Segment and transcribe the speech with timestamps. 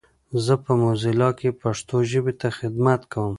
[0.45, 3.29] زه په موزیلا کې پښتو ژبې ته خدمت کوم.